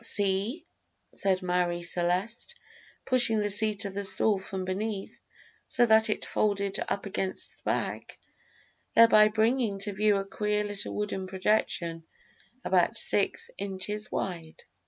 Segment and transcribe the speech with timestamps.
[0.03, 0.65] "See,"
[1.13, 2.59] said Marie Celeste,
[3.05, 5.19] pushing the seat of the stall from beneath,
[5.67, 8.17] so that it folded up against the back,
[8.95, 12.03] thereby bringing to view a queer little wooden projection
[12.65, 14.63] about six inches wide.